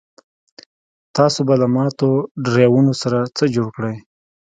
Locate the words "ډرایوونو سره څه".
2.43-3.43